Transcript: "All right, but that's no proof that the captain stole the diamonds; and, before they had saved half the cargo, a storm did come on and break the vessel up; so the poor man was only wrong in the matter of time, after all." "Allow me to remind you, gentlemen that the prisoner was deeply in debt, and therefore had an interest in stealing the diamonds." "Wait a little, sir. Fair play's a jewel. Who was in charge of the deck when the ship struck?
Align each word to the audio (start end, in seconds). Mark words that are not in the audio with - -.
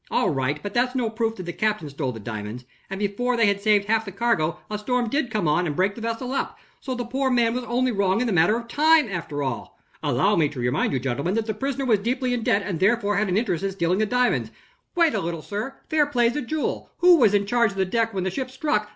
"All 0.09 0.31
right, 0.31 0.59
but 0.63 0.73
that's 0.73 0.95
no 0.95 1.11
proof 1.11 1.35
that 1.35 1.43
the 1.43 1.53
captain 1.53 1.87
stole 1.87 2.11
the 2.11 2.19
diamonds; 2.19 2.65
and, 2.89 2.99
before 2.99 3.37
they 3.37 3.45
had 3.45 3.61
saved 3.61 3.85
half 3.85 4.03
the 4.03 4.11
cargo, 4.11 4.57
a 4.67 4.79
storm 4.79 5.09
did 5.09 5.29
come 5.29 5.47
on 5.47 5.67
and 5.67 5.75
break 5.75 5.93
the 5.93 6.01
vessel 6.01 6.31
up; 6.31 6.57
so 6.79 6.95
the 6.95 7.05
poor 7.05 7.29
man 7.29 7.53
was 7.53 7.63
only 7.65 7.91
wrong 7.91 8.19
in 8.19 8.25
the 8.25 8.33
matter 8.33 8.55
of 8.57 8.67
time, 8.67 9.07
after 9.07 9.43
all." 9.43 9.77
"Allow 10.01 10.37
me 10.37 10.49
to 10.49 10.59
remind 10.59 10.91
you, 10.91 10.99
gentlemen 10.99 11.35
that 11.35 11.45
the 11.45 11.53
prisoner 11.53 11.85
was 11.85 11.99
deeply 11.99 12.33
in 12.33 12.41
debt, 12.41 12.63
and 12.65 12.79
therefore 12.79 13.17
had 13.17 13.29
an 13.29 13.37
interest 13.37 13.63
in 13.63 13.69
stealing 13.73 13.99
the 13.99 14.07
diamonds." 14.07 14.49
"Wait 14.95 15.13
a 15.13 15.19
little, 15.19 15.43
sir. 15.43 15.75
Fair 15.87 16.07
play's 16.07 16.35
a 16.35 16.41
jewel. 16.41 16.89
Who 17.01 17.17
was 17.17 17.35
in 17.35 17.45
charge 17.45 17.69
of 17.69 17.77
the 17.77 17.85
deck 17.85 18.11
when 18.11 18.23
the 18.23 18.31
ship 18.31 18.49
struck? 18.49 18.89